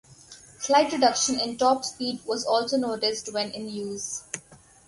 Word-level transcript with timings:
Slight 0.57 0.91
reduction 0.93 1.39
in 1.39 1.57
top 1.57 1.85
speed 1.85 2.21
was 2.25 2.43
also 2.43 2.75
noticed 2.75 3.31
when 3.31 3.51
in 3.51 3.69
use. 3.69 4.23